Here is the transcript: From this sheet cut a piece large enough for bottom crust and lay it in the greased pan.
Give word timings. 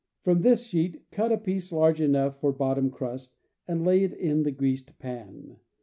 From 0.23 0.41
this 0.41 0.63
sheet 0.63 1.03
cut 1.11 1.31
a 1.31 1.37
piece 1.37 1.71
large 1.71 2.01
enough 2.01 2.41
for 2.41 2.51
bottom 2.51 2.89
crust 2.89 3.35
and 3.67 3.85
lay 3.85 4.03
it 4.03 4.13
in 4.13 4.41
the 4.41 4.49
greased 4.51 4.97
pan. 4.97 5.57